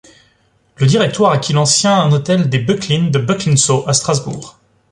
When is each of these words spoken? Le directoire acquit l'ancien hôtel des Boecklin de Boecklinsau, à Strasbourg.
Le 0.77 0.87
directoire 0.87 1.31
acquit 1.31 1.53
l'ancien 1.53 2.11
hôtel 2.11 2.49
des 2.49 2.57
Boecklin 2.57 3.11
de 3.11 3.19
Boecklinsau, 3.19 3.87
à 3.87 3.93
Strasbourg. 3.93 4.57